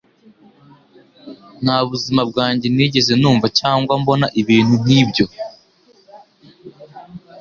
[1.63, 5.25] Nta buzima bwanjye nigeze numva cyangwa mbona ibintu nk'ibyo